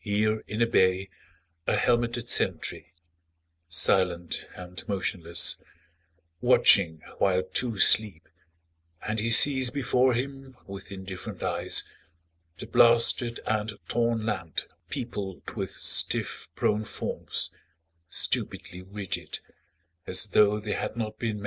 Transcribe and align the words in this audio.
Here 0.00 0.40
in 0.46 0.60
a 0.60 0.66
bay, 0.66 1.08
a 1.66 1.74
helmeted 1.76 2.28
sentry 2.28 2.92
Silent 3.66 4.46
and 4.54 4.86
motionless, 4.86 5.56
watching 6.42 7.00
while 7.16 7.42
two 7.42 7.78
sleep, 7.78 8.28
And 9.08 9.18
he 9.18 9.30
sees 9.30 9.70
before 9.70 10.12
him 10.12 10.58
With 10.66 10.92
indifferent 10.92 11.42
eyes 11.42 11.84
the 12.58 12.66
blasted 12.66 13.40
and 13.46 13.78
torn 13.88 14.26
land 14.26 14.64
Peopled 14.90 15.52
with 15.52 15.70
stiff 15.70 16.46
prone 16.54 16.84
forms, 16.84 17.50
stupidly 18.10 18.82
rigid, 18.82 19.38
As 20.06 20.26
tho' 20.26 20.60
they 20.60 20.72
had 20.74 20.98
not 20.98 21.18
been 21.18 21.40
men. 21.40 21.46